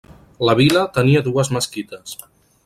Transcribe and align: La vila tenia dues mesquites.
La 0.47 0.55
vila 0.59 0.81
tenia 0.95 1.21
dues 1.27 1.53
mesquites. 1.59 2.19